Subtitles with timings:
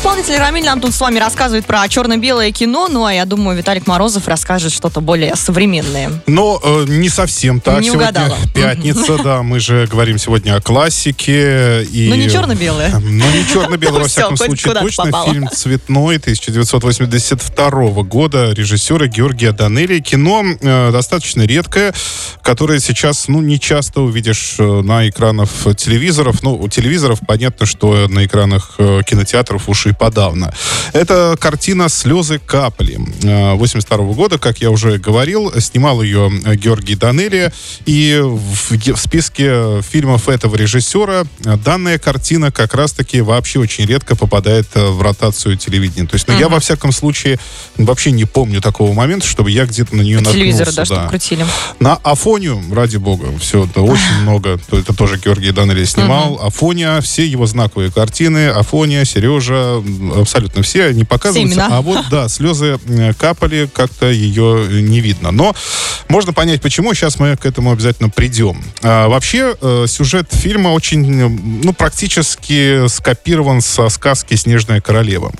[0.00, 3.86] Исполнитель Рамиль нам тут с вами рассказывает про черно-белое кино, ну а я думаю, Виталик
[3.86, 6.10] Морозов расскажет что-то более современное.
[6.26, 7.80] Но э, не совсем так.
[7.80, 8.38] Не сегодня угадала.
[8.54, 11.84] пятница, да, мы же говорим сегодня о классике.
[11.84, 12.98] И, Но не черно-белое.
[12.98, 15.12] Ну, не черно-белое, во всяком случае, точно.
[15.26, 17.70] Фильм «Цветной» 1982
[18.04, 20.00] года режиссера Георгия Данелли.
[20.00, 21.92] Кино э, достаточно редкое,
[22.40, 26.42] которое сейчас, ну, не часто увидишь э, на экранах телевизоров.
[26.42, 30.52] Ну, у телевизоров понятно, что на экранах э, кинотеатров уж и подавно.
[30.92, 35.52] Это картина «Слезы капли» э, 82 года, как я уже говорил.
[35.60, 37.52] Снимал ее э, Георгий Данелли.
[37.86, 44.66] И в, списке фильмов этого режиссера э, данная картина как раз-таки вообще очень редко попадает
[44.74, 46.06] э, в ротацию телевидения.
[46.06, 47.38] То есть, ну, я во всяком случае
[47.76, 50.38] вообще не помню такого момента, чтобы я где-то на нее наткнулся.
[50.38, 51.08] Телевизоры, да, да.
[51.08, 51.46] крутили.
[51.78, 54.58] На Афонию, ради бога, все это очень много.
[54.68, 56.40] То Это тоже Георгий Данелли снимал.
[56.42, 58.48] Афония, все его знаковые картины.
[58.48, 59.79] Афония, Сережа,
[60.16, 61.54] абсолютно все они показываются.
[61.54, 61.68] имена.
[61.70, 65.30] А вот, да, слезы э, капали, как-то ее не видно.
[65.30, 65.54] Но
[66.08, 66.94] можно понять, почему.
[66.94, 68.62] Сейчас мы к этому обязательно придем.
[68.82, 71.28] А, вообще, э, сюжет фильма очень,
[71.62, 75.32] ну, практически скопирован со сказки «Снежная королева».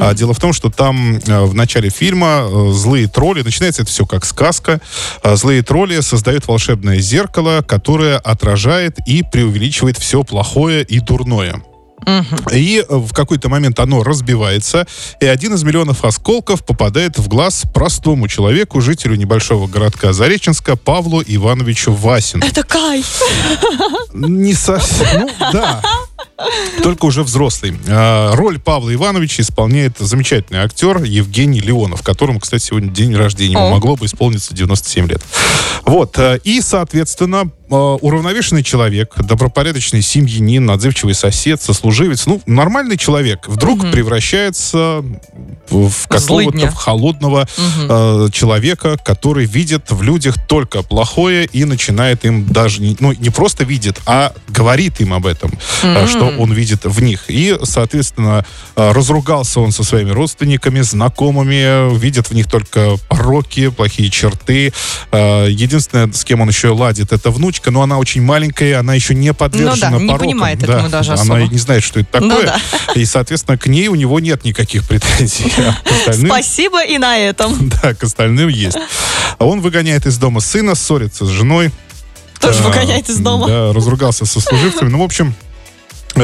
[0.00, 4.06] А, дело в том, что там э, в начале фильма злые тролли, начинается это все
[4.06, 4.80] как сказка,
[5.24, 11.62] злые тролли создают волшебное зеркало, которое отражает и преувеличивает все плохое и дурное.
[12.52, 14.86] И э, в какой-то момент оно разбивается,
[15.20, 21.22] и один из миллионов осколков попадает в глаз простому человеку, жителю небольшого городка Зареченска, Павлу
[21.26, 22.44] Ивановичу Васину.
[22.44, 23.22] Это кайф.
[24.12, 25.82] Не совсем, ну да.
[26.82, 27.78] Только уже взрослый.
[27.88, 33.54] А, Роль Павла Ивановича исполняет замечательный актер Евгений Леонов, которому, кстати, сегодня день рождения.
[33.54, 35.22] Ему могло бы исполниться 97 лет.
[35.84, 36.18] Вот.
[36.18, 45.04] э, И, соответственно, уравновешенный человек, добропорядочный семьянин, отзывчивый сосед, сослуживец, ну, нормальный человек, вдруг превращается
[45.68, 47.48] в какого-то в холодного
[47.88, 53.30] э, человека, который видит в людях только плохое и начинает им даже, не- ну, не
[53.30, 57.24] просто видит, а говорит им об этом, э, что он видит в них.
[57.28, 58.44] И, соответственно,
[58.76, 64.72] э, разругался он со своими родственниками, знакомыми, видит в них только пороки, плохие черты.
[65.12, 69.14] Э, Единственное, с кем он еще ладит, это внучка, но она очень маленькая, она еще
[69.14, 70.26] не подвержена Ну да, не порокам.
[70.26, 71.40] понимает Да, этому даже Она особо.
[71.40, 72.46] и не знает, что это Ну такое.
[72.46, 72.60] да.
[72.94, 75.52] И, соответственно, к ней у него нет никаких претензий.
[75.58, 77.68] А остальным- Спасибо и на этом.
[77.82, 78.78] да, к остальным есть.
[79.38, 81.70] А он выгоняет из дома сына, ссорится с женой.
[82.40, 83.46] Тоже А, выгоняет из дома.
[83.46, 84.88] Да, разругался со служивцами.
[84.88, 85.34] Ну, в общем,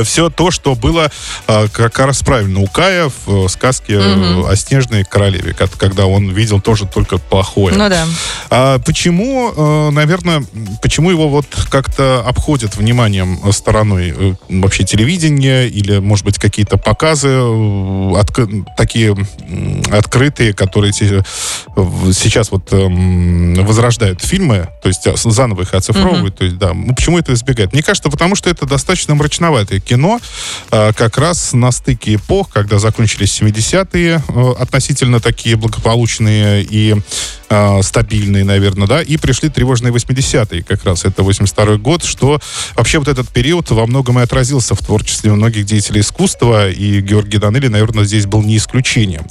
[0.04, 1.10] все то, что было
[1.46, 6.30] а, как раз правильно у Кая в э, сказке э, о снежной королеве, когда он
[6.30, 7.74] видел тоже только плохое.
[7.76, 8.06] Ну да.
[8.50, 10.44] А почему, э, наверное,
[10.82, 16.76] почему его вот как-то обходят вниманием э, стороной э, вообще телевидения или, может быть, какие-то
[16.76, 19.16] показы э, отк- такие
[19.92, 26.72] открытые, которые сейчас вот эм, возрождают фильмы, то есть заново их оцифровывают, то есть да,
[26.72, 27.72] ну, почему это избегают?
[27.72, 30.20] Мне кажется, потому что это достаточно мрачноватое кино,
[30.70, 36.96] э, как раз на стыке эпох, когда закончились 70-е, э, относительно такие благополучные и
[37.48, 42.40] э, стабильные, наверное, да, и пришли тревожные 80-е, как раз это 82 год, что
[42.74, 47.38] вообще вот этот период во многом и отразился в творчестве многих деятелей искусства, и Георгий
[47.38, 49.24] Данелли, наверное, здесь был не исключением.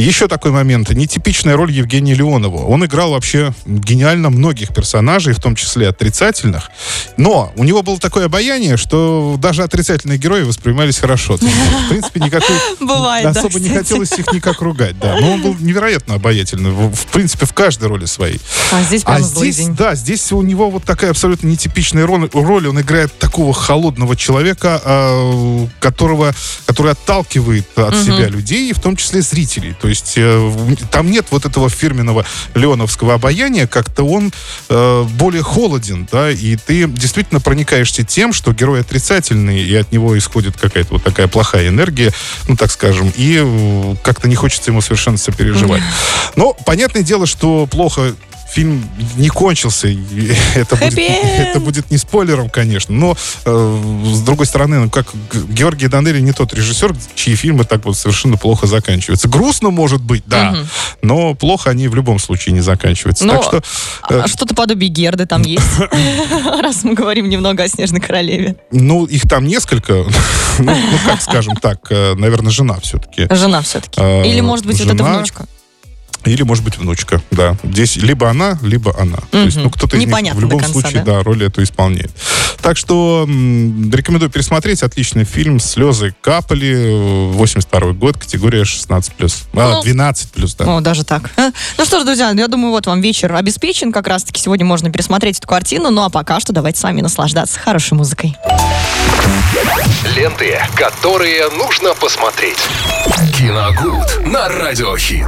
[0.00, 0.90] Еще такой момент.
[0.90, 2.64] Нетипичная роль Евгения Леонова.
[2.64, 6.70] Он играл вообще гениально многих персонажей, в том числе отрицательных.
[7.18, 11.36] Но у него было такое обаяние, что даже отрицательные герои воспринимались хорошо.
[11.36, 12.56] В принципе, никакой...
[12.80, 13.84] Бывает, да, Особо не кстати.
[13.84, 15.18] хотелось их никак ругать, да.
[15.20, 16.70] Но он был невероятно обаятельный.
[16.70, 18.40] В, принципе, в каждой роли своей.
[18.72, 19.76] А здесь А прям здесь, злыдень.
[19.76, 22.28] да, здесь у него вот такая абсолютно нетипичная роль.
[22.32, 22.68] роль.
[22.68, 26.34] Он играет такого холодного человека, а, которого,
[26.64, 29.74] который отталкивает от себя людей, в том числе зрителей.
[29.80, 32.24] То есть э, там нет вот этого фирменного
[32.54, 34.32] леоновского обаяния, как-то он
[34.68, 40.16] э, более холоден, да, и ты действительно проникаешься тем, что герой отрицательный, и от него
[40.16, 42.12] исходит какая-то вот такая плохая энергия,
[42.48, 45.82] ну, так скажем, и э, как-то не хочется ему совершенно сопереживать.
[46.36, 48.14] Но понятное дело, что плохо
[48.50, 48.84] фильм
[49.16, 49.88] не кончился.
[50.54, 52.94] Это будет, это будет не спойлером, конечно.
[52.94, 53.82] Но, э,
[54.14, 55.06] с другой стороны, ну, как
[55.48, 59.28] Георгий Данелли не тот режиссер, чьи фильмы так вот совершенно плохо заканчиваются.
[59.28, 60.56] Грустно, может быть, да.
[61.02, 63.24] Но плохо они в любом случае не заканчиваются.
[63.24, 63.56] Ну, так что...
[64.14, 65.64] э, А что-то подобие Герды там есть.
[66.60, 68.56] Раз мы говорим немного о Снежной Королеве.
[68.72, 69.92] ну, их там несколько.
[70.58, 73.28] ну, ну, как скажем так, э, наверное, жена все-таки.
[73.30, 74.00] Жена все-таки.
[74.02, 75.46] А, Или, может быть, вот эта внучка.
[76.24, 77.56] Или, может быть, внучка, да.
[77.62, 79.18] Здесь либо она, либо она.
[79.30, 81.18] То есть, ну, кто-то из них в любом конца, случае, да?
[81.18, 82.10] да, роль эту исполняет.
[82.60, 84.82] Так что м, рекомендую пересмотреть.
[84.82, 85.60] Отличный фильм.
[85.60, 87.30] Слезы капали.
[87.32, 89.12] 82 год, категория 16
[89.54, 90.76] А, Ну, 12 плюс, да.
[90.76, 91.30] О, даже так.
[91.78, 93.92] Ну что ж, друзья, я думаю, вот вам вечер обеспечен.
[93.92, 95.90] Как раз-таки сегодня можно пересмотреть эту картину.
[95.90, 98.36] Ну а пока что давайте с вами наслаждаться хорошей музыкой.
[100.16, 102.58] Ленты, которые нужно посмотреть.
[103.36, 105.26] Киногуд на радиохит.